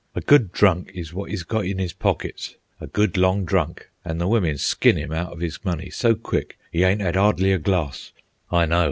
A 0.15 0.21
good 0.21 0.51
drunk 0.51 0.89
is 0.95 1.13
wot 1.13 1.29
'e's 1.29 1.43
got 1.43 1.63
in 1.67 1.79
'is 1.79 1.93
pockits, 1.93 2.55
a 2.79 2.87
good 2.87 3.17
long 3.17 3.45
drunk, 3.45 3.87
an' 4.03 4.17
the 4.17 4.27
wimmen 4.27 4.57
skin 4.57 4.97
'im 4.97 5.11
out 5.11 5.31
of 5.31 5.41
his 5.41 5.59
money 5.63 5.91
so 5.91 6.15
quick 6.15 6.57
'e 6.73 6.83
ain't 6.83 7.01
'ad 7.03 7.15
'ardly 7.15 7.51
a 7.53 7.59
glass. 7.59 8.11
I 8.51 8.65
know. 8.65 8.79